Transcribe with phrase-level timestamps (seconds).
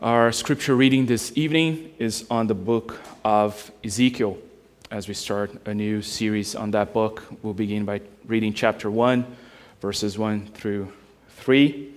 [0.00, 4.38] Our scripture reading this evening is on the book of Ezekiel.
[4.92, 9.26] As we start a new series on that book, we'll begin by reading chapter 1,
[9.80, 10.92] verses 1 through
[11.30, 11.92] 3.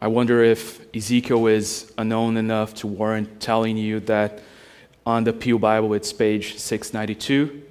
[0.00, 4.40] I wonder if Ezekiel is unknown enough to warrant telling you that
[5.04, 7.62] on the Pew Bible it's page 692.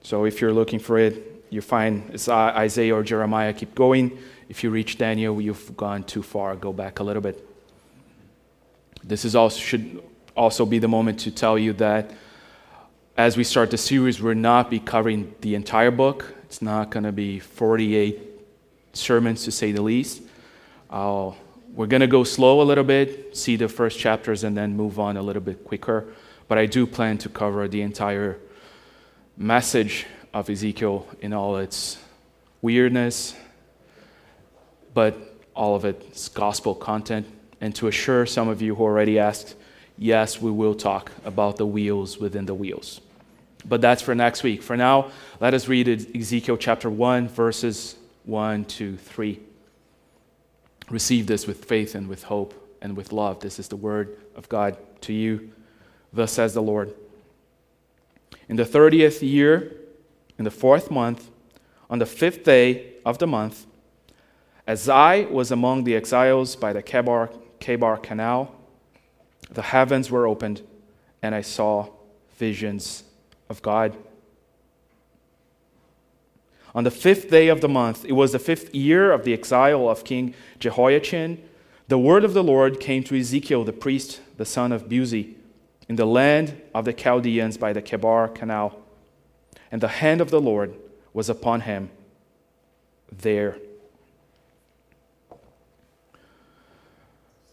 [0.00, 3.52] So if you're looking for it, you find it's Isaiah or Jeremiah.
[3.52, 4.16] Keep going.
[4.48, 6.56] If you reach Daniel, you've gone too far.
[6.56, 7.44] Go back a little bit.
[9.08, 10.02] This is also, should
[10.36, 12.10] also be the moment to tell you that
[13.16, 16.34] as we start the series, we're not be covering the entire book.
[16.44, 18.20] It's not going to be 48
[18.92, 20.20] sermons, to say the least.
[20.90, 21.32] Uh,
[21.72, 25.00] we're going to go slow a little bit, see the first chapters, and then move
[25.00, 26.12] on a little bit quicker.
[26.46, 28.38] But I do plan to cover the entire
[29.38, 31.96] message of Ezekiel in all its
[32.60, 33.34] weirdness,
[34.92, 35.16] but
[35.54, 37.26] all of its gospel content
[37.60, 39.54] and to assure some of you who already asked,
[39.96, 43.00] yes, we will talk about the wheels within the wheels.
[43.64, 44.62] But that's for next week.
[44.62, 49.40] For now, let us read Ezekiel chapter 1, verses 1 to 3.
[50.90, 53.40] Receive this with faith and with hope and with love.
[53.40, 55.50] This is the word of God to you.
[56.12, 56.94] Thus says the Lord.
[58.48, 59.74] In the 30th year,
[60.38, 61.30] in the fourth month,
[61.90, 63.66] on the fifth day of the month,
[64.66, 68.54] as I was among the exiles by the Chebar Chebar Canal,
[69.50, 70.62] the heavens were opened,
[71.22, 71.88] and I saw
[72.36, 73.04] visions
[73.48, 73.96] of God.
[76.74, 79.88] On the fifth day of the month, it was the fifth year of the exile
[79.88, 81.42] of King Jehoiachin,
[81.88, 85.34] the word of the Lord came to Ezekiel the priest, the son of Buzi,
[85.88, 88.78] in the land of the Chaldeans by the Chebar Canal.
[89.72, 90.74] And the hand of the Lord
[91.14, 91.90] was upon him
[93.10, 93.56] there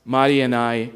[0.07, 0.91] Mari and I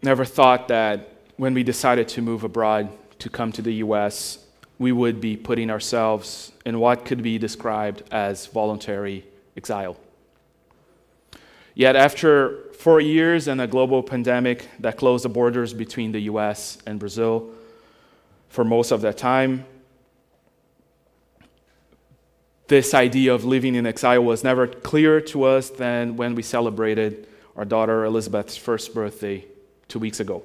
[0.00, 2.88] never thought that when we decided to move abroad
[3.18, 4.38] to come to the US,
[4.78, 9.26] we would be putting ourselves in what could be described as voluntary
[9.56, 9.96] exile.
[11.74, 16.78] Yet, after four years and a global pandemic that closed the borders between the US
[16.86, 17.50] and Brazil
[18.48, 19.64] for most of that time,
[22.68, 27.26] this idea of living in exile was never clearer to us than when we celebrated
[27.56, 29.44] our daughter Elizabeth's first birthday
[29.88, 30.42] two weeks ago.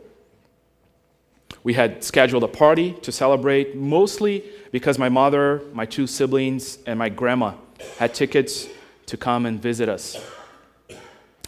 [1.63, 6.97] We had scheduled a party to celebrate, mostly because my mother, my two siblings, and
[6.99, 7.53] my grandma
[7.97, 8.67] had tickets
[9.07, 10.17] to come and visit us.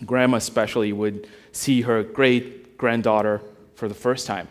[0.06, 3.42] Grandma, especially, would see her great granddaughter
[3.76, 4.48] for the first time.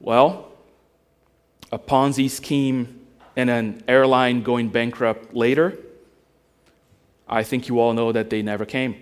[0.00, 0.52] Well,
[1.70, 5.78] a Ponzi scheme and an airline going bankrupt later
[7.28, 8.96] I think you all know that they never came.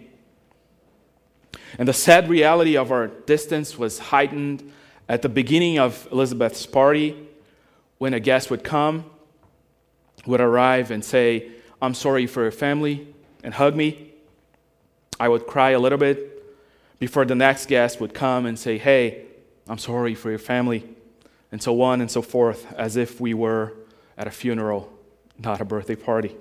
[1.78, 4.72] And the sad reality of our distance was heightened
[5.08, 7.28] at the beginning of Elizabeth's party
[7.98, 9.04] when a guest would come,
[10.26, 11.50] would arrive and say,
[11.80, 13.08] I'm sorry for your family,
[13.42, 14.12] and hug me.
[15.18, 19.24] I would cry a little bit before the next guest would come and say, Hey,
[19.68, 20.84] I'm sorry for your family,
[21.50, 23.72] and so on and so forth, as if we were
[24.16, 24.92] at a funeral,
[25.38, 26.36] not a birthday party.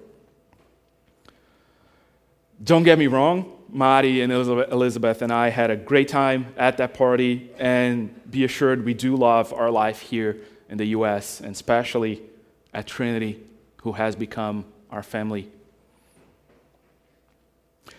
[2.64, 6.94] Don't get me wrong, Marty and Elizabeth and I had a great time at that
[6.94, 10.38] party, and be assured we do love our life here
[10.70, 12.22] in the US, and especially
[12.74, 13.42] at Trinity,
[13.84, 15.50] who has become our family.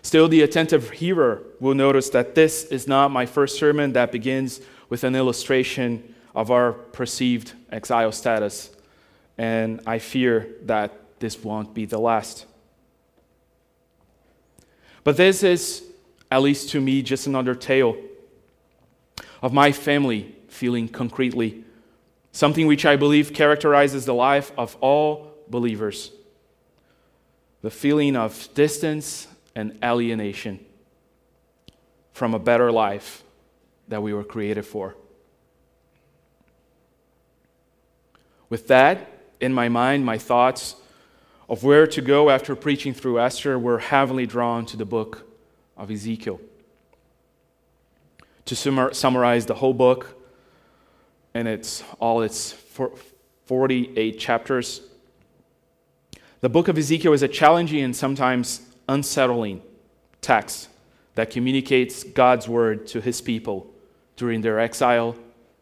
[0.03, 4.61] Still, the attentive hearer will notice that this is not my first sermon that begins
[4.89, 8.71] with an illustration of our perceived exile status,
[9.37, 12.47] and I fear that this won't be the last.
[15.05, 15.83] But this is,
[16.31, 17.97] at least to me, just another tale
[19.43, 21.65] of my family feeling concretely
[22.33, 26.11] something which I believe characterizes the life of all believers
[27.61, 30.59] the feeling of distance and alienation
[32.13, 33.23] from a better life
[33.87, 34.97] that we were created for.
[38.49, 39.09] With that
[39.41, 40.75] in my mind, my thoughts
[41.53, 45.29] of where to go after preaching through Esther, we're heavily drawn to the book
[45.77, 46.41] of Ezekiel.
[48.47, 48.57] To
[48.95, 50.19] summarize the whole book
[51.35, 52.53] and its all its
[53.45, 54.81] 48 chapters,
[56.41, 59.61] the book of Ezekiel is a challenging and sometimes unsettling
[60.23, 60.71] text
[61.17, 63.71] that communicates God's word to his people
[64.17, 65.17] during their exile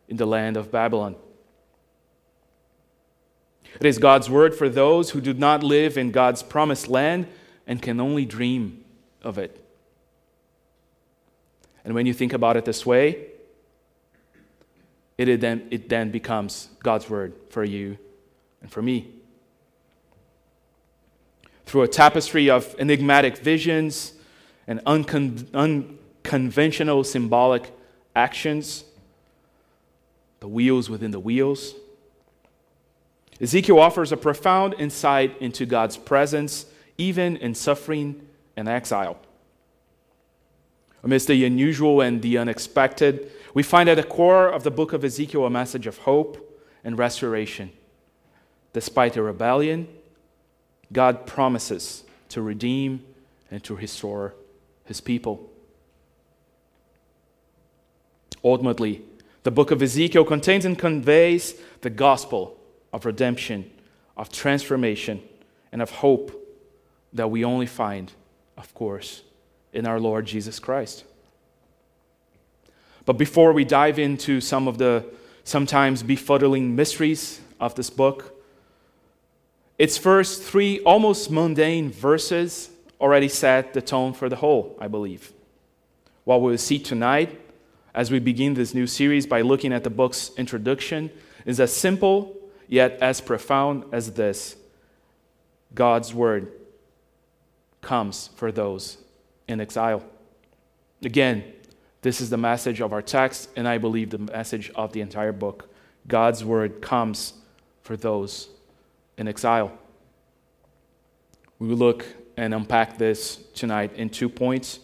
[0.08, 1.16] in the land of Babylon.
[3.78, 7.26] It is God's word for those who do not live in God's promised land
[7.66, 8.84] and can only dream
[9.22, 9.64] of it.
[11.84, 13.26] And when you think about it this way,
[15.16, 17.98] it then, it then becomes God's word for you
[18.62, 19.12] and for me.
[21.66, 24.14] Through a tapestry of enigmatic visions
[24.66, 27.70] and uncon- unconventional symbolic
[28.16, 28.84] actions,
[30.40, 31.74] the wheels within the wheels,
[33.40, 36.66] Ezekiel offers a profound insight into God's presence,
[36.98, 38.26] even in suffering
[38.56, 39.18] and exile.
[41.02, 45.02] Amidst the unusual and the unexpected, we find at the core of the book of
[45.02, 47.70] Ezekiel a message of hope and restoration.
[48.74, 49.88] Despite the rebellion,
[50.92, 53.04] God promises to redeem
[53.50, 54.34] and to restore
[54.84, 55.50] his people.
[58.44, 59.02] Ultimately,
[59.42, 62.59] the book of Ezekiel contains and conveys the gospel
[62.92, 63.70] of redemption,
[64.16, 65.22] of transformation,
[65.72, 66.36] and of hope
[67.12, 68.12] that we only find,
[68.56, 69.22] of course,
[69.72, 71.04] in our Lord Jesus Christ.
[73.06, 75.04] But before we dive into some of the
[75.44, 78.36] sometimes befuddling mysteries of this book,
[79.78, 82.70] its first three almost mundane verses
[83.00, 85.32] already set the tone for the whole, I believe.
[86.24, 87.40] What we'll see tonight,
[87.94, 91.10] as we begin this new series by looking at the book's introduction,
[91.46, 92.36] is a simple
[92.70, 94.56] yet as profound as this
[95.74, 96.52] God's word
[97.82, 98.96] comes for those
[99.48, 100.04] in exile.
[101.04, 101.44] Again,
[102.02, 105.32] this is the message of our text, and I believe the message of the entire
[105.32, 105.68] book.
[106.06, 107.34] God's word comes
[107.82, 108.48] for those
[109.18, 109.72] in exile.
[111.58, 112.06] We will look
[112.36, 114.78] and unpack this tonight in two points.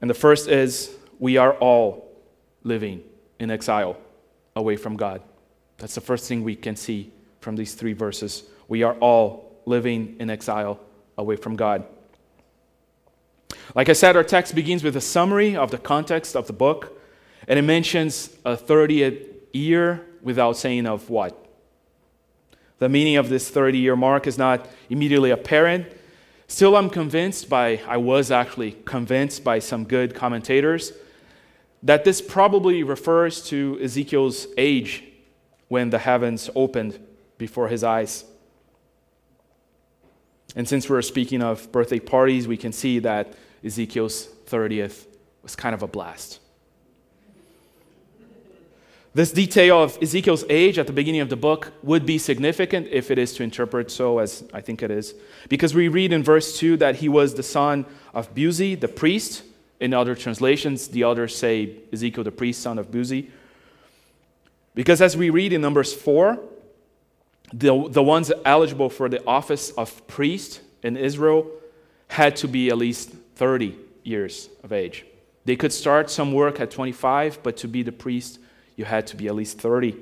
[0.00, 2.12] And the first is we are all
[2.62, 3.02] living
[3.40, 3.96] in exile
[4.54, 5.20] away from God.
[5.78, 8.44] That's the first thing we can see from these three verses.
[8.68, 10.80] We are all living in exile
[11.18, 11.84] away from God.
[13.74, 16.98] Like I said, our text begins with a summary of the context of the book,
[17.48, 21.46] and it mentions a 30th year without saying of what.
[22.78, 25.86] The meaning of this 30 year mark is not immediately apparent.
[26.48, 30.92] Still, I'm convinced by, I was actually convinced by some good commentators,
[31.82, 35.04] that this probably refers to Ezekiel's age
[35.68, 36.98] when the heavens opened
[37.38, 38.24] before his eyes.
[40.54, 43.34] And since we're speaking of birthday parties, we can see that
[43.64, 45.06] Ezekiel's 30th
[45.42, 46.40] was kind of a blast.
[49.16, 53.10] This detail of Ezekiel's age at the beginning of the book would be significant if
[53.10, 55.14] it is to interpret so, as I think it is.
[55.48, 59.42] Because we read in verse 2 that he was the son of Buzi, the priest.
[59.80, 63.30] In other translations, the others say Ezekiel, the priest, son of Buzi.
[64.76, 66.38] Because as we read in Numbers 4,
[67.52, 71.50] the, the ones eligible for the office of priest in Israel
[72.08, 73.74] had to be at least 30
[74.04, 75.06] years of age.
[75.46, 78.38] They could start some work at 25, but to be the priest,
[78.76, 79.96] you had to be at least 30.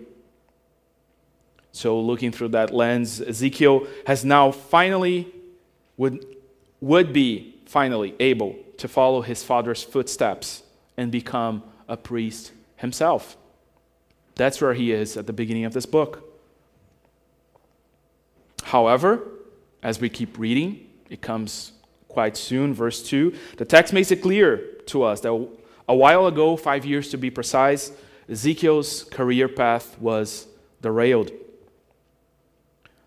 [1.71, 5.33] So, looking through that lens, Ezekiel has now finally,
[5.97, 6.25] would,
[6.81, 10.63] would be finally able to follow his father's footsteps
[10.97, 13.37] and become a priest himself.
[14.37, 16.31] That's where he is at the beginning of this book.
[18.65, 19.29] However,
[19.83, 21.73] as we keep reading, it comes
[22.09, 23.35] quite soon, verse 2.
[23.59, 25.49] The text makes it clear to us that
[25.89, 27.93] a while ago, five years to be precise,
[28.29, 30.47] Ezekiel's career path was
[30.81, 31.31] derailed.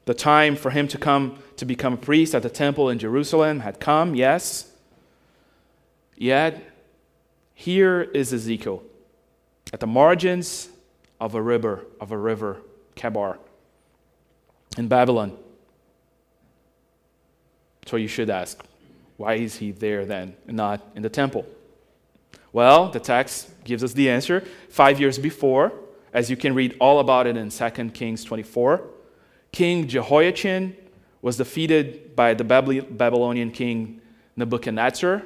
[0.05, 3.62] The time for him to come to become a priest at the temple in Jerusalem
[3.62, 4.72] had come, yes.
[6.15, 6.63] Yet,
[7.53, 8.84] here is Ezekiel
[9.74, 10.69] at the margins
[11.19, 12.57] of a river, of a river,
[12.95, 13.38] Chebar,
[14.77, 15.38] in Babylon.
[17.86, 18.63] So you should ask,
[19.15, 21.45] why is he there then, not in the temple?
[22.53, 24.43] Well, the text gives us the answer.
[24.69, 25.74] Five years before,
[26.13, 28.83] as you can read all about it in 2 Kings 24,
[29.51, 30.75] King Jehoiachin
[31.21, 34.01] was defeated by the Babylonian king
[34.36, 35.24] Nebuchadnezzar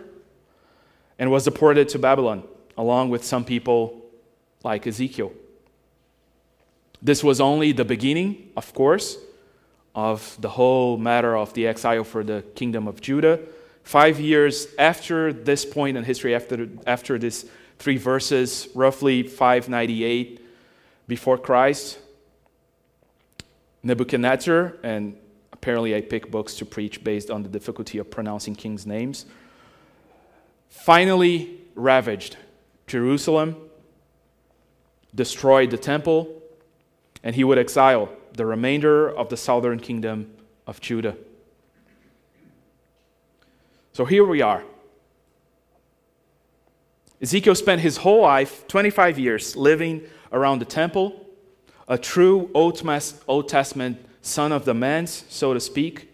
[1.20, 2.44] and was deported to Babylon,
[2.78, 4.02] along with some people
[4.64, 5.32] like Ezekiel.
[7.02, 9.18] This was only the beginning, of course,
[9.96, 13.40] of the whole matter of the exile for the kingdom of Judah.
[13.84, 17.46] Five years after this point in history, after, after these
[17.80, 20.40] three verses, roughly 598
[21.08, 21.98] before Christ,
[23.84, 25.18] Nebuchadnezzar, and
[25.52, 29.26] apparently I pick books to preach based on the difficulty of pronouncing kings' names,
[30.70, 32.38] finally ravaged
[32.86, 33.56] Jerusalem,
[35.16, 36.41] destroyed the temple,
[37.24, 40.32] and he would exile the remainder of the southern kingdom
[40.66, 41.16] of Judah.
[43.94, 44.64] So here we are.
[47.22, 50.02] Ezekiel spent his whole life, 25 years, living
[50.32, 51.28] around the temple,
[51.88, 56.12] a true Old Testament son of the man's, so to speak,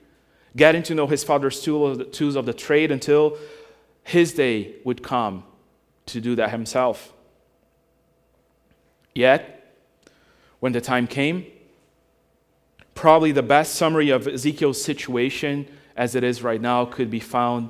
[0.56, 3.38] getting to know his father's tools of the trade until
[4.04, 5.44] his day would come
[6.08, 7.14] to do that himself.
[9.14, 9.67] Yet,
[10.60, 11.46] when the time came,
[12.96, 17.70] probably the best summary of Ezekiel's situation as it is right now could be found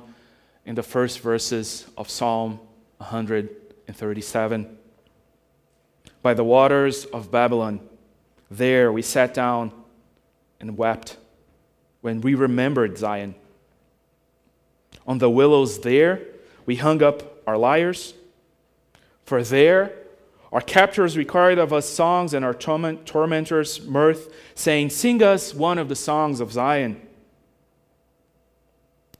[0.64, 2.60] in the first verses of Psalm
[2.98, 4.78] 137.
[6.22, 7.80] By the waters of Babylon,
[8.50, 9.72] there we sat down
[10.60, 11.16] and wept
[12.00, 13.34] when we remembered Zion.
[15.06, 16.20] On the willows there,
[16.66, 18.14] we hung up our lyres.
[19.24, 19.92] For there,
[20.50, 25.78] our captors required of us songs and our torment, tormentors mirth, saying, Sing us one
[25.78, 27.00] of the songs of Zion.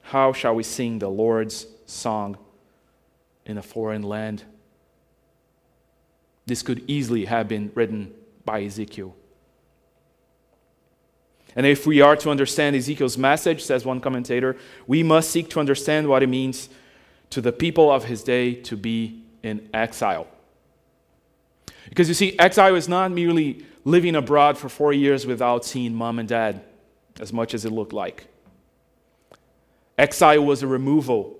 [0.01, 2.37] How shall we sing the Lord's song
[3.45, 4.43] in a foreign land?
[6.47, 8.11] This could easily have been written
[8.43, 9.15] by Ezekiel.
[11.55, 14.57] And if we are to understand Ezekiel's message, says one commentator,
[14.87, 16.69] we must seek to understand what it means
[17.29, 20.27] to the people of his day to be in exile.
[21.89, 26.19] Because you see, exile is not merely living abroad for four years without seeing mom
[26.19, 26.61] and dad,
[27.19, 28.27] as much as it looked like.
[29.97, 31.35] Exile was a removal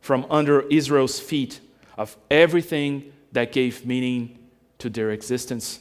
[0.00, 1.60] from under Israel's feet
[1.96, 4.38] of everything that gave meaning
[4.78, 5.80] to their existence.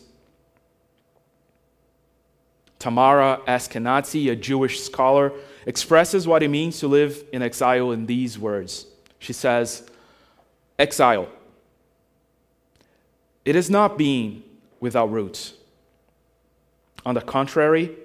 [2.78, 5.32] Tamara Eskenazi, a Jewish scholar,
[5.66, 8.88] expresses what it means to live in exile in these words.
[9.20, 9.90] She says,
[10.78, 11.30] Exile.
[13.44, 14.44] It is not being
[14.80, 15.54] without roots.
[17.06, 17.96] On the contrary,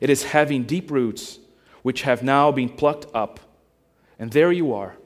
[0.00, 1.38] it is having deep roots
[1.82, 3.40] which have now been plucked up.
[4.18, 4.96] And there you are,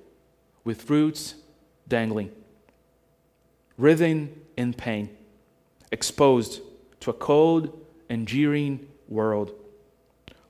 [0.64, 1.34] with roots
[1.88, 2.30] dangling,
[3.76, 5.16] writhing in pain,
[5.90, 6.60] exposed
[7.00, 9.52] to a cold and jeering world,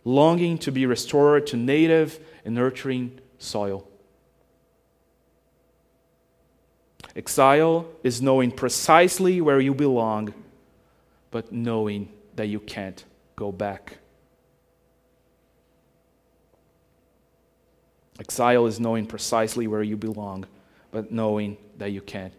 [0.04, 3.87] longing to be restored to native and nurturing soil.
[7.18, 10.32] Exile is knowing precisely where you belong,
[11.32, 13.98] but knowing that you can't go back.
[18.20, 20.46] Exile is knowing precisely where you belong,
[20.92, 22.32] but knowing that you can't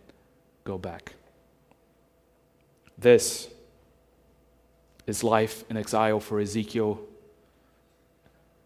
[0.63, 1.13] go back.
[2.97, 3.49] This
[5.05, 7.01] is life in exile for Ezekiel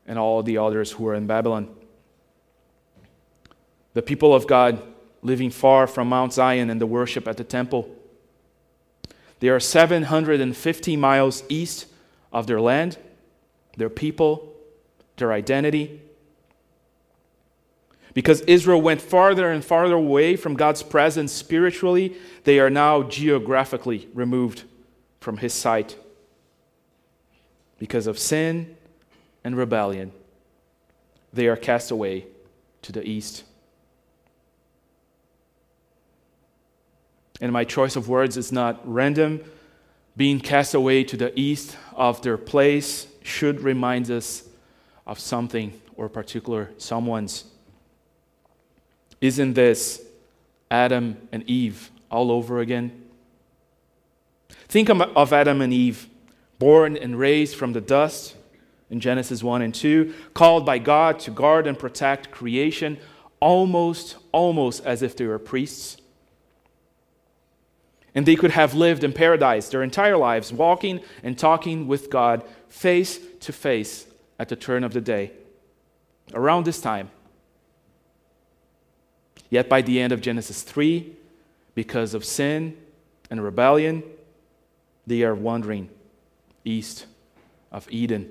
[0.05, 1.75] and all the others who are in Babylon.
[3.95, 4.92] The people of God
[5.23, 7.89] living far from Mount Zion and the worship at the temple.
[9.39, 11.87] They are 750 miles east
[12.31, 12.97] of their land,
[13.77, 14.53] their people,
[15.17, 16.01] their identity.
[18.13, 24.07] Because Israel went farther and farther away from God's presence spiritually, they are now geographically
[24.13, 24.63] removed
[25.19, 25.97] from His sight
[27.83, 28.77] because of sin
[29.43, 30.13] and rebellion,
[31.33, 32.25] they are cast away
[32.81, 33.43] to the east.
[37.41, 39.43] And my choice of words is not random.
[40.15, 44.43] Being cast away to the east of their place should remind us
[45.07, 47.45] of something or particular someone's.
[49.19, 50.01] Isn't this
[50.69, 53.03] Adam and Eve all over again?
[54.67, 56.09] Think of Adam and Eve
[56.59, 58.35] born and raised from the dust
[58.89, 62.97] in Genesis 1 and 2, called by God to guard and protect creation,
[63.39, 65.97] almost, almost as if they were priests.
[68.15, 72.43] And they could have lived in paradise their entire lives, walking and talking with God
[72.69, 74.05] face to face
[74.37, 75.31] at the turn of the day.
[76.33, 77.09] Around this time.
[79.49, 81.13] Yet by the end of Genesis 3,
[81.75, 82.77] because of sin
[83.29, 84.03] and rebellion,
[85.05, 85.89] they are wandering
[86.63, 87.05] east
[87.71, 88.29] of Eden.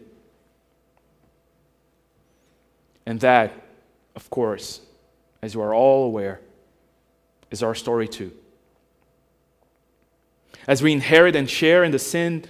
[3.04, 3.52] And that,
[4.14, 4.80] of course,
[5.42, 6.40] as you are all aware,
[7.50, 8.32] is our story too.
[10.66, 12.44] As we inherit and share in the sin,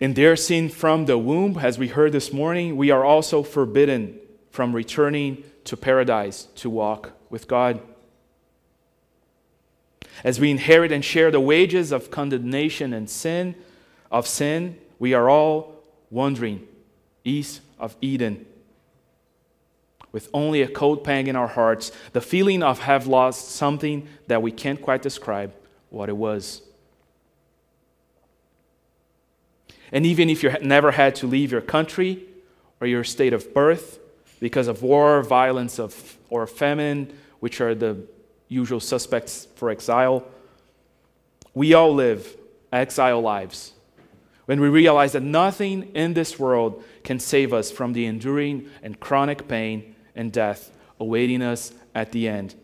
[0.00, 4.18] in their sin from the womb, as we heard this morning, we are also forbidden
[4.50, 7.80] from returning to paradise to walk with God.
[10.22, 13.54] As we inherit and share the wages of condemnation and sin,
[14.10, 16.66] of sin, we are all wandering
[17.24, 18.46] east of Eden
[20.14, 24.40] with only a cold pang in our hearts, the feeling of have lost something that
[24.40, 25.52] we can't quite describe
[25.90, 26.62] what it was.
[29.94, 32.24] And even if you never had to leave your country
[32.80, 34.00] or your state of birth
[34.40, 38.04] because of war, violence, of, or famine, which are the
[38.48, 40.24] usual suspects for exile.
[41.54, 42.36] We all live
[42.72, 43.72] exile lives
[44.46, 48.98] when we realize that nothing in this world can save us from the enduring and
[48.98, 52.54] chronic pain and death awaiting us at the end.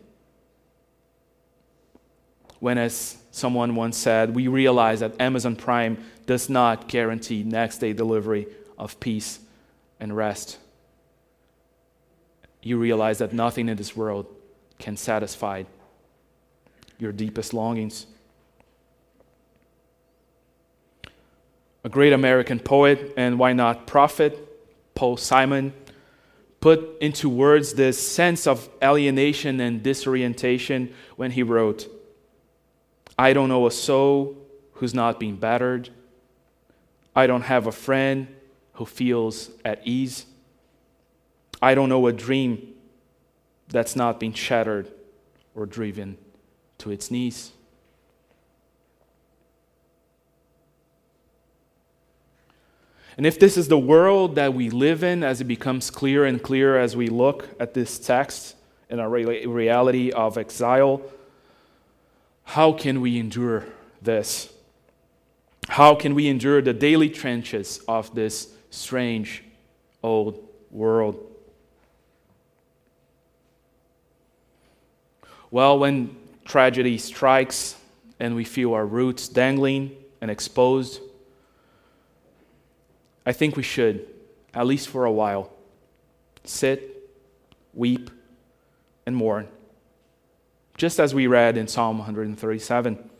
[2.59, 7.93] When, as someone once said, we realize that Amazon Prime does not guarantee next day
[7.93, 8.47] delivery
[8.77, 9.39] of peace
[9.99, 10.57] and rest,
[12.61, 14.25] you realize that nothing in this world
[14.79, 15.63] can satisfy
[16.99, 18.05] your deepest longings.
[21.83, 24.37] A great American poet, and why not prophet,
[24.93, 25.73] Paul Simon,
[26.59, 31.87] put into words this sense of alienation and disorientation when he wrote,
[33.17, 34.37] I don't know a soul
[34.73, 35.89] who's not been battered.
[37.15, 38.27] I don't have a friend
[38.73, 40.25] who feels at ease.
[41.61, 42.73] I don't know a dream
[43.67, 44.91] that's not been shattered
[45.55, 46.17] or driven
[46.79, 47.51] to its knees.
[53.17, 56.41] And if this is the world that we live in, as it becomes clearer and
[56.41, 58.55] clearer as we look at this text
[58.89, 61.01] and our reality of exile,
[62.43, 63.65] how can we endure
[64.01, 64.51] this?
[65.69, 69.43] How can we endure the daily trenches of this strange
[70.03, 71.27] old world?
[75.51, 76.15] Well, when
[76.45, 77.75] tragedy strikes
[78.19, 81.01] and we feel our roots dangling and exposed,
[83.25, 84.07] I think we should,
[84.53, 85.51] at least for a while,
[86.43, 87.11] sit,
[87.73, 88.09] weep,
[89.05, 89.47] and mourn,
[90.77, 93.10] just as we read in Psalm 137.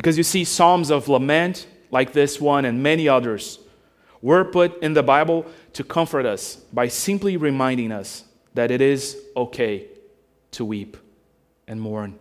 [0.00, 3.58] Because you see, Psalms of lament, like this one and many others,
[4.22, 9.18] were put in the Bible to comfort us by simply reminding us that it is
[9.36, 9.88] okay
[10.52, 10.96] to weep
[11.68, 12.18] and mourn.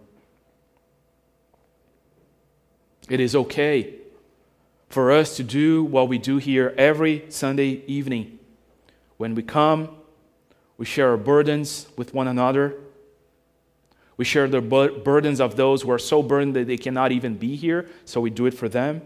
[3.08, 3.96] It is okay
[4.90, 8.40] for us to do what we do here every Sunday evening.
[9.16, 9.88] When we come,
[10.78, 12.76] we share our burdens with one another.
[14.20, 17.56] We share the burdens of those who are so burdened that they cannot even be
[17.56, 19.02] here, so we do it for them.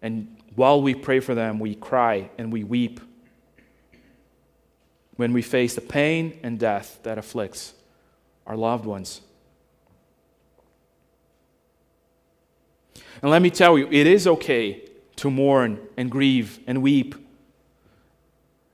[0.00, 3.00] And while we pray for them, we cry and we weep
[5.16, 7.74] when we face the pain and death that afflicts
[8.46, 9.20] our loved ones.
[13.20, 17.16] And let me tell you, it is okay to mourn and grieve and weep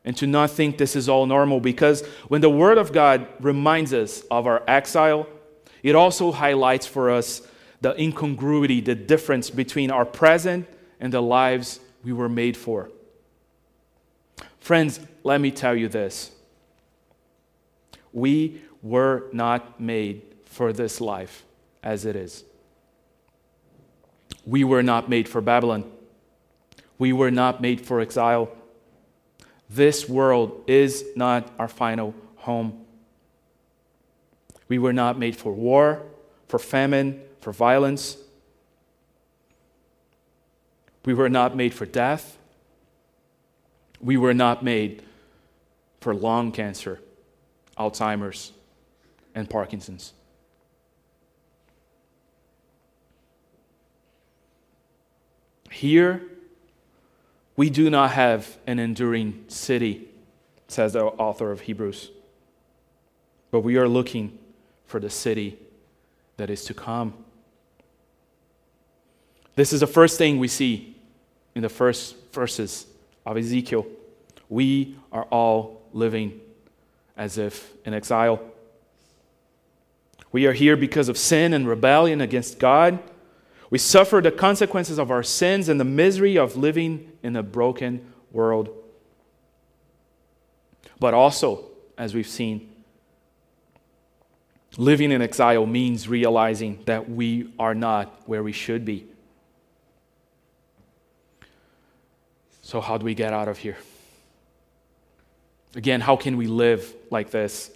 [0.05, 3.93] and to not think this is all normal because when the Word of God reminds
[3.95, 5.27] us of our exile,
[5.83, 7.43] it also highlights for us
[7.81, 10.67] the incongruity, the difference between our present
[11.01, 12.91] and the lives we were made for.
[14.59, 16.31] Friends, let me tell you this.
[18.13, 21.45] We were not made for this life
[21.83, 22.45] as it is.
[24.47, 25.91] We were not made for Babylon.
[26.99, 28.51] We were not made for exile.
[29.75, 32.85] This world is not our final home.
[34.69, 36.03] We were not made for war,
[36.47, 38.17] for famine, for violence.
[41.05, 42.39] We were not made for death.
[44.01, 45.03] We were not made
[46.01, 47.01] for lung cancer,
[47.77, 48.53] Alzheimer's,
[49.35, 50.13] and Parkinson's.
[55.69, 56.23] Here,
[57.57, 60.09] we do not have an enduring city,
[60.69, 62.11] says the author of Hebrews,
[63.51, 64.39] but we are looking
[64.87, 65.59] for the city
[66.37, 67.15] that is to come.
[69.55, 70.97] This is the first thing we see
[71.55, 72.87] in the first verses
[73.25, 73.87] of Ezekiel.
[74.49, 76.41] We are all living
[77.17, 78.41] as if in exile.
[80.33, 82.99] We are here because of sin and rebellion against God
[83.71, 88.13] we suffer the consequences of our sins and the misery of living in a broken
[88.31, 88.69] world.
[91.01, 92.71] But also, as we've seen,
[94.77, 99.07] living in exile means realizing that we are not where we should be.
[102.63, 103.77] So, how do we get out of here?
[105.75, 107.71] Again, how can we live like this?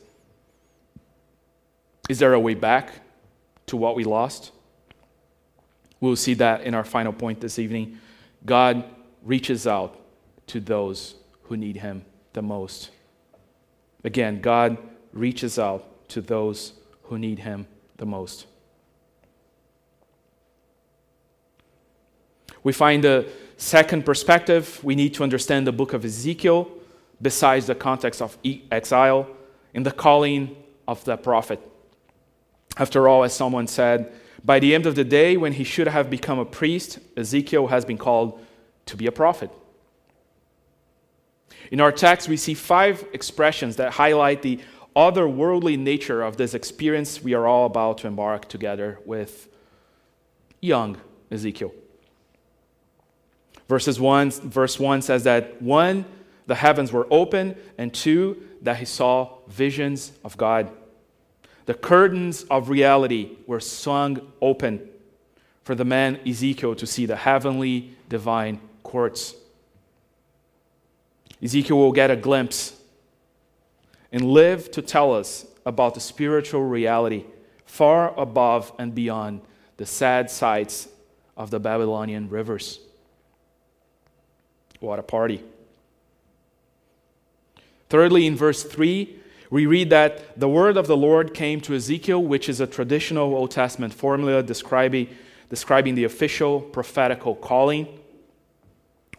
[2.09, 2.93] Is there a way back
[3.67, 4.53] to what we lost?
[6.01, 7.99] We'll see that in our final point this evening.
[8.47, 8.85] God
[9.23, 9.99] reaches out
[10.49, 12.91] to those who need Him the most.
[14.05, 14.79] Again, God
[15.13, 18.47] reaches out to those who need Him the most.
[22.63, 24.81] We find a second perspective.
[24.83, 26.69] We need to understand the book of Ezekiel
[27.21, 28.39] besides the context of
[28.71, 29.29] exile
[29.75, 30.57] in the calling
[30.87, 31.61] of the prophet.
[32.77, 34.13] After all, as someone said,
[34.45, 37.85] by the end of the day, when he should have become a priest, Ezekiel has
[37.85, 38.41] been called
[38.87, 39.51] to be a prophet.
[41.71, 44.61] In our text, we see five expressions that highlight the
[44.97, 49.49] otherworldly nature of this experience we are all about to embark together with
[50.61, 50.99] young
[51.31, 51.73] Ezekiel.
[53.69, 56.07] Verses 1, verse 1 says that one,
[56.47, 60.71] the heavens were open, and two, that he saw visions of God.
[61.69, 64.89] The curtains of reality were swung open
[65.65, 69.35] for the man Ezekiel to see the heavenly divine courts.
[71.43, 72.75] Ezekiel will get a glimpse
[74.11, 77.27] and live to tell us about the spiritual reality
[77.67, 79.43] far above and beyond
[79.77, 80.89] the sad sights
[81.37, 82.81] of the Babylonian rivers.
[84.81, 85.45] What a party.
[87.91, 89.19] Thirdly, in verse 3,
[89.51, 93.35] we read that the word of the Lord came to Ezekiel, which is a traditional
[93.35, 95.09] Old Testament formula describing,
[95.49, 97.89] describing the official prophetical calling,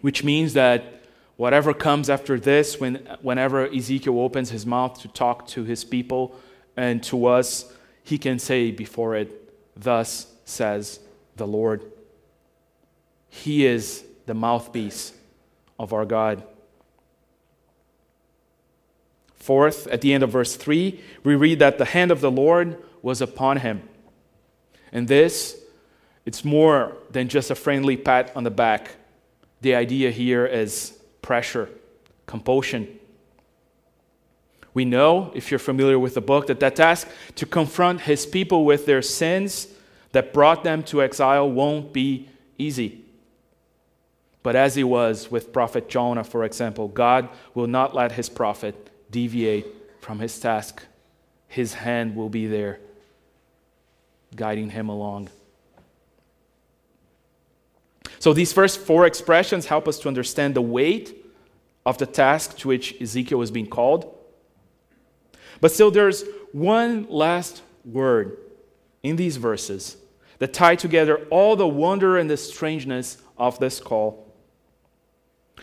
[0.01, 1.01] which means that
[1.37, 6.35] whatever comes after this, when, whenever Ezekiel opens his mouth to talk to his people
[6.77, 7.71] and to us,
[8.03, 9.35] he can say before it,
[9.75, 10.99] Thus says
[11.37, 11.83] the Lord.
[13.29, 15.13] He is the mouthpiece
[15.79, 16.43] of our God.
[19.39, 22.77] Fourth, at the end of verse 3, we read that the hand of the Lord
[23.01, 23.87] was upon him.
[24.91, 25.59] And this,
[26.25, 28.91] it's more than just a friendly pat on the back.
[29.61, 31.69] The idea here is pressure,
[32.25, 32.99] compulsion.
[34.73, 38.65] We know, if you're familiar with the book, that that task to confront his people
[38.65, 39.67] with their sins
[40.11, 43.05] that brought them to exile won't be easy.
[44.43, 48.88] But as he was with prophet Jonah, for example, God will not let his prophet
[49.11, 49.65] deviate
[50.01, 50.83] from his task,
[51.47, 52.79] his hand will be there
[54.35, 55.29] guiding him along.
[58.19, 61.15] So, these first four expressions help us to understand the weight
[61.85, 64.15] of the task to which Ezekiel was being called.
[65.61, 68.37] But still, there's one last word
[69.03, 69.97] in these verses
[70.39, 74.28] that tie together all the wonder and the strangeness of this call.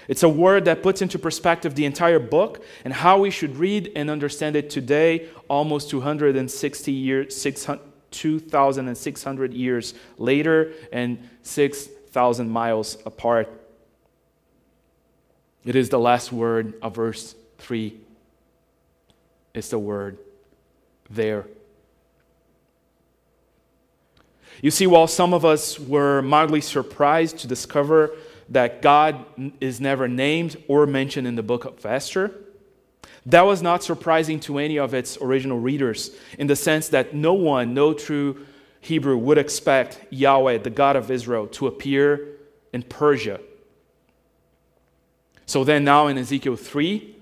[0.08, 3.92] It's a word that puts into perspective the entire book and how we should read
[3.96, 7.46] and understand it today, almost 260 years,
[8.10, 13.48] 2,600 years later, and 6,000 miles apart.
[15.64, 17.94] It is the last word of verse 3.
[19.54, 20.18] It's the word
[21.10, 21.46] there.
[24.62, 28.12] You see, while some of us were mildly surprised to discover
[28.48, 29.24] that God
[29.60, 32.32] is never named or mentioned in the book of Esther.
[33.26, 37.34] That was not surprising to any of its original readers, in the sense that no
[37.34, 38.46] one, no true
[38.80, 42.28] Hebrew, would expect Yahweh, the God of Israel, to appear
[42.72, 43.40] in Persia.
[45.44, 47.16] So then, now in Ezekiel 3,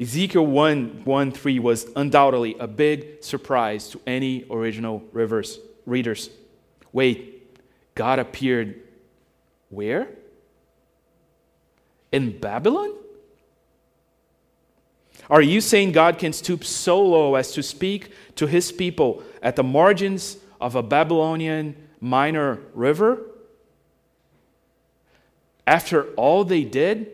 [0.00, 6.30] Ezekiel 1 1 3 was undoubtedly a big surprise to any original readers.
[6.92, 7.56] Wait,
[7.94, 8.80] God appeared
[9.68, 10.08] where?
[12.12, 12.94] In Babylon?
[15.30, 19.56] Are you saying God can stoop so low as to speak to his people at
[19.56, 23.22] the margins of a Babylonian minor river?
[25.66, 27.10] After all they did?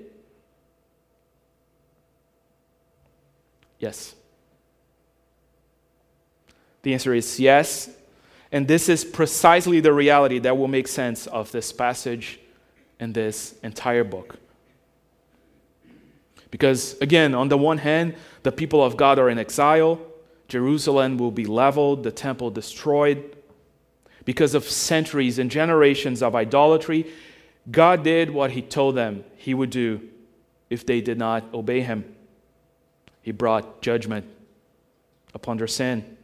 [3.78, 4.14] Yes.
[6.82, 7.90] The answer is yes,
[8.52, 12.40] and this is precisely the reality that will make sense of this passage
[12.98, 14.36] and this entire book.
[16.50, 20.00] Because, again, on the one hand, the people of God are in exile,
[20.48, 23.36] Jerusalem will be leveled, the temple destroyed.
[24.24, 27.06] Because of centuries and generations of idolatry,
[27.70, 30.08] God did what He told them He would do
[30.68, 32.04] if they did not obey Him.
[33.22, 34.26] He brought judgment
[35.34, 36.16] upon their sin,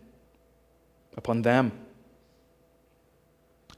[1.16, 1.70] upon them.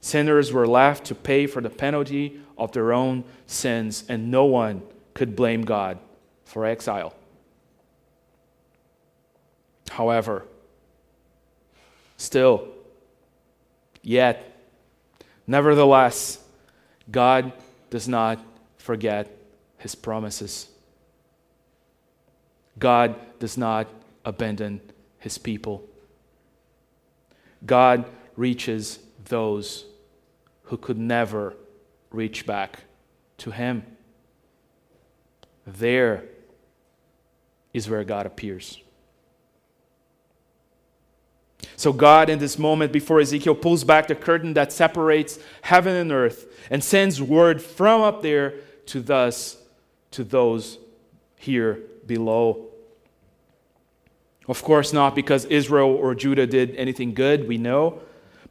[0.01, 4.81] Sinners were left to pay for the penalty of their own sins, and no one
[5.13, 5.99] could blame God
[6.45, 7.13] for exile.
[9.89, 10.45] However,
[12.17, 12.67] still,
[14.01, 14.55] yet,
[15.45, 16.41] nevertheless,
[17.11, 17.51] God
[17.89, 18.39] does not
[18.77, 19.29] forget
[19.77, 20.69] his promises.
[22.77, 23.87] God does not
[24.23, 24.79] abandon
[25.17, 25.83] his people.
[27.65, 28.05] God
[28.37, 29.85] reaches those
[30.63, 31.55] who could never
[32.11, 32.83] reach back
[33.37, 33.83] to Him.
[35.65, 36.25] There
[37.73, 38.79] is where God appears.
[41.75, 46.11] So, God, in this moment before Ezekiel, pulls back the curtain that separates heaven and
[46.11, 48.55] earth and sends word from up there
[48.87, 49.57] to thus
[50.11, 50.77] to those
[51.37, 52.65] here below.
[54.47, 58.01] Of course, not because Israel or Judah did anything good, we know,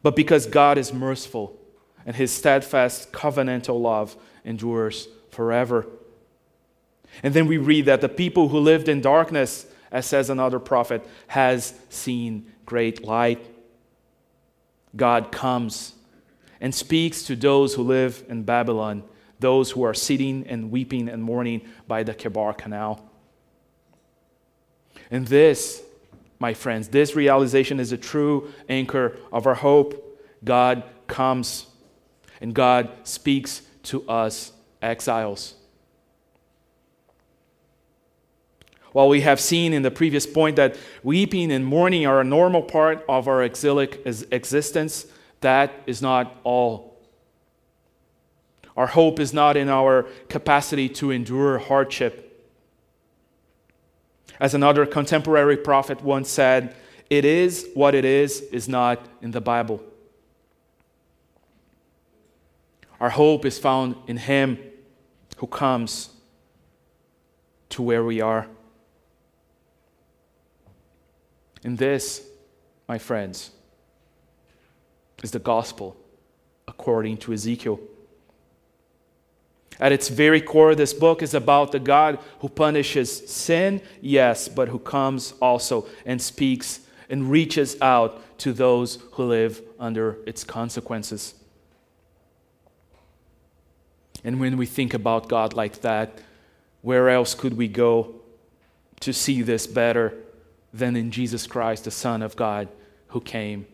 [0.01, 1.57] but because God is merciful
[2.05, 5.85] and his steadfast covenantal love endures forever.
[7.23, 11.07] And then we read that the people who lived in darkness, as says another prophet,
[11.27, 13.45] has seen great light.
[14.95, 15.93] God comes
[16.61, 19.03] and speaks to those who live in Babylon,
[19.39, 23.05] those who are sitting and weeping and mourning by the Chebar Canal.
[25.11, 25.81] And this,
[26.39, 30.19] my friends, this realization is a true anchor of our hope.
[30.43, 31.67] God comes
[32.39, 35.55] and God speaks to us exiles.
[38.91, 42.63] While we have seen in the previous point that weeping and mourning are a normal
[42.63, 45.05] part of our exilic existence,
[45.41, 46.97] that is not all.
[48.75, 52.28] Our hope is not in our capacity to endure hardship.
[54.39, 56.75] As another contemporary prophet once said,
[57.09, 59.83] it is what it is, is not in the Bible.
[62.99, 64.59] Our hope is found in Him
[65.37, 66.09] who comes
[67.69, 68.47] to where we are.
[71.63, 72.25] And this,
[72.87, 73.51] my friends,
[75.23, 75.97] is the gospel
[76.67, 77.79] according to Ezekiel.
[79.79, 84.67] At its very core, this book is about the God who punishes sin, yes, but
[84.67, 91.33] who comes also and speaks and reaches out to those who live under its consequences.
[94.23, 96.19] And when we think about God like that,
[96.81, 98.15] where else could we go
[98.99, 100.13] to see this better
[100.73, 102.67] than in Jesus Christ, the Son of God,
[103.07, 103.65] who came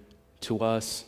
[0.41, 1.05] to us?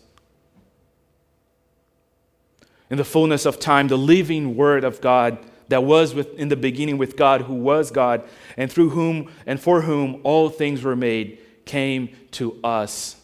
[2.90, 6.56] In the fullness of time, the living Word of God that was with, in the
[6.56, 8.24] beginning with God, who was God,
[8.56, 13.18] and through whom and for whom all things were made, came to us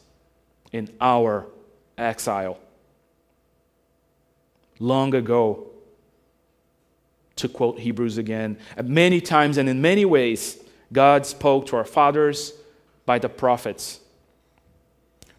[0.72, 1.48] in our
[1.98, 2.60] exile.
[4.80, 5.68] Long ago,
[7.38, 11.86] to quote Hebrews again, at many times and in many ways, God spoke to our
[11.86, 12.54] fathers
[13.06, 14.02] by the prophets.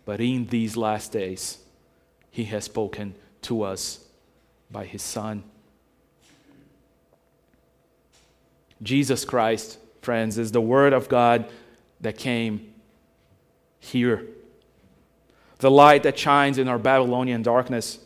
[0.05, 1.59] But in these last days,
[2.31, 4.04] He has spoken to us
[4.75, 5.43] by His Son.
[8.83, 11.47] Jesus Christ, friends, is the Word of God
[12.03, 12.75] that came
[13.81, 14.27] here.
[15.61, 17.99] The light that shines in our Babylonian darkness.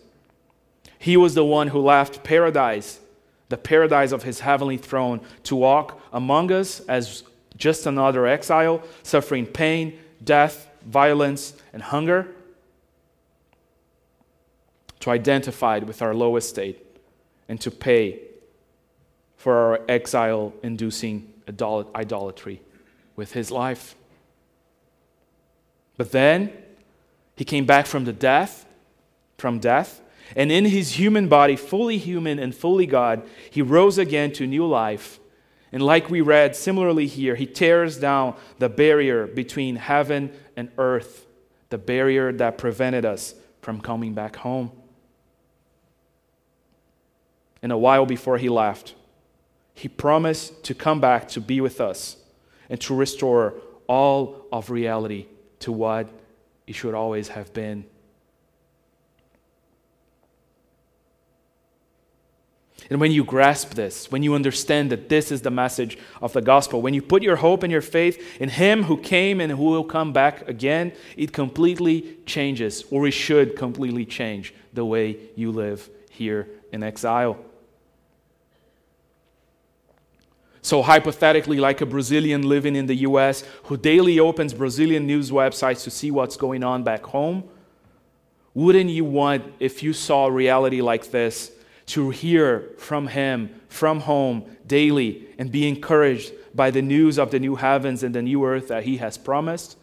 [1.00, 3.00] He was the one who left paradise
[3.48, 7.22] the paradise of his heavenly throne, to walk among us as
[7.56, 12.28] just another exile, suffering pain, death, violence, and hunger,
[15.00, 16.84] to identify with our low estate,
[17.48, 18.20] and to pay
[19.36, 22.60] for our exile inducing idolatry
[23.16, 23.94] with his life.
[25.96, 26.52] But then
[27.36, 28.66] he came back from the death,
[29.38, 30.00] from death,
[30.36, 34.66] and in his human body, fully human and fully God, he rose again to new
[34.66, 35.18] life.
[35.72, 41.26] And like we read similarly here, he tears down the barrier between heaven and earth,
[41.70, 44.70] the barrier that prevented us from coming back home.
[47.62, 48.94] And a while before he left,
[49.74, 52.16] he promised to come back to be with us
[52.68, 53.54] and to restore
[53.86, 55.26] all of reality
[55.60, 56.08] to what
[56.66, 57.84] it should always have been.
[62.90, 66.40] And when you grasp this, when you understand that this is the message of the
[66.40, 69.64] gospel, when you put your hope and your faith in Him who came and who
[69.64, 75.52] will come back again, it completely changes, or it should completely change the way you
[75.52, 77.36] live here in exile.
[80.60, 85.84] So, hypothetically, like a Brazilian living in the US who daily opens Brazilian news websites
[85.84, 87.44] to see what's going on back home,
[88.54, 91.52] wouldn't you want, if you saw reality like this,
[91.86, 97.38] to hear from Him from home daily and be encouraged by the news of the
[97.38, 99.76] new heavens and the new earth that He has promised?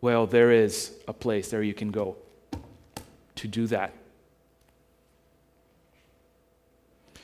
[0.00, 2.16] Well, there is a place there you can go
[3.36, 3.94] to do that.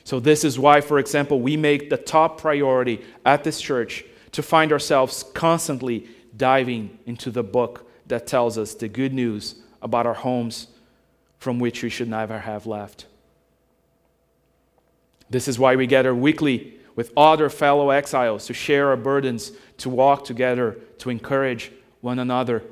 [0.09, 4.41] So, this is why, for example, we make the top priority at this church to
[4.41, 10.15] find ourselves constantly diving into the book that tells us the good news about our
[10.15, 10.65] homes
[11.37, 13.05] from which we should never have left.
[15.29, 19.91] This is why we gather weekly with other fellow exiles, to share our burdens, to
[19.91, 22.63] walk together, to encourage one another.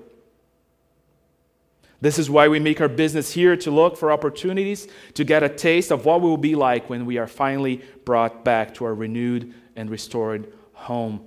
[2.00, 5.50] This is why we make our business here to look for opportunities to get a
[5.50, 8.94] taste of what we will be like when we are finally brought back to our
[8.94, 11.26] renewed and restored home.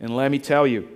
[0.00, 0.88] And let me tell you,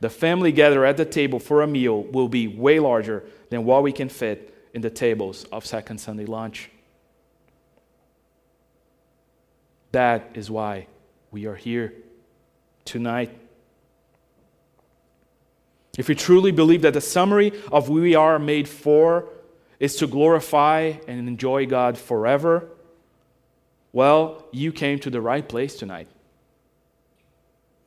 [0.00, 3.82] the family gather at the table for a meal will be way larger than what
[3.82, 6.70] we can fit in the tables of Second Sunday lunch.
[9.92, 10.86] That is why
[11.30, 11.94] we are here
[12.84, 13.36] tonight.
[15.98, 19.28] If you truly believe that the summary of who we are made for
[19.78, 22.68] is to glorify and enjoy God forever,
[23.92, 26.08] well, you came to the right place tonight.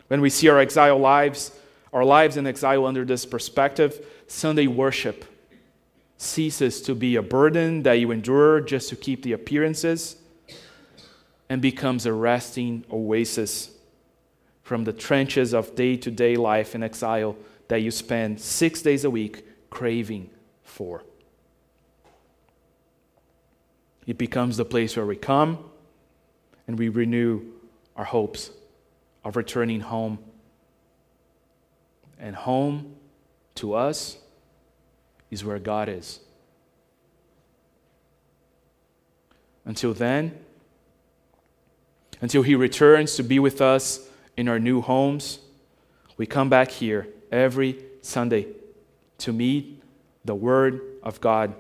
[0.08, 1.52] When we see our exile lives,
[1.94, 5.26] our lives in exile under this perspective, Sunday worship
[6.18, 10.18] ceases to be a burden that you endure just to keep the appearances
[11.50, 13.72] and becomes a resting oasis
[14.64, 17.36] from the trenches of day to day life in exile
[17.68, 20.30] that you spend six days a week craving
[20.64, 21.04] for.
[24.06, 25.60] It becomes the place where we come
[26.68, 27.42] and we renew
[27.96, 28.52] our hopes
[29.24, 30.20] of returning home.
[32.20, 32.96] And home
[33.56, 34.18] to us
[35.32, 36.20] is where God is.
[39.66, 40.38] Until then,
[42.22, 45.40] until He returns to be with us in our new homes,
[46.18, 48.48] we come back here every Sunday
[49.18, 49.82] to meet
[50.24, 51.54] the Word of God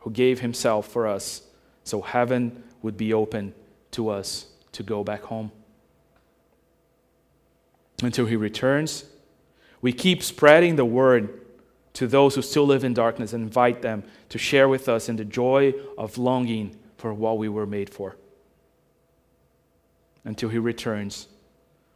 [0.00, 1.42] who gave Himself for us
[1.84, 3.54] so heaven would be open
[3.92, 5.52] to us to go back home.
[8.02, 9.04] Until He returns,
[9.82, 11.42] we keep spreading the Word
[11.92, 15.16] to those who still live in darkness and invite them to share with us in
[15.16, 18.16] the joy of longing for what we were made for.
[20.24, 21.28] Until He returns,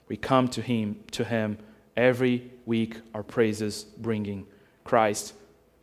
[0.08, 1.58] we come to Him, to Him
[1.96, 4.46] every week our praises bringing
[4.84, 5.34] Christ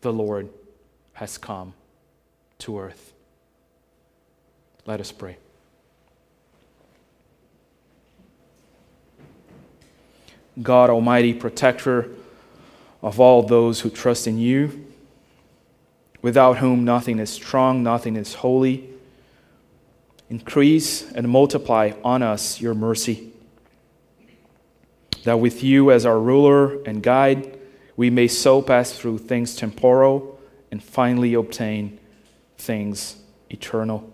[0.02, 0.50] the Lord
[1.14, 1.74] has come
[2.60, 3.14] to earth.
[4.86, 5.38] Let us pray.
[10.62, 12.10] God, Almighty Protector
[13.02, 14.86] of all those who trust in you,
[16.22, 18.90] without whom nothing is strong, nothing is holy,
[20.30, 23.32] increase and multiply on us your mercy
[25.28, 27.60] that with you as our ruler and guide,
[27.98, 30.40] we may so pass through things temporal
[30.72, 32.00] and finally obtain
[32.58, 33.18] things
[33.50, 34.10] eternal.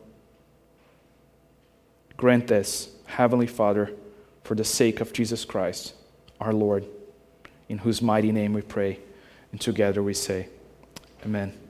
[2.17, 3.91] Grant this, Heavenly Father,
[4.43, 5.93] for the sake of Jesus Christ,
[6.41, 6.83] our Lord,
[7.69, 8.97] in whose mighty name we pray,
[9.51, 10.47] and together we say,
[11.23, 11.62] Amen.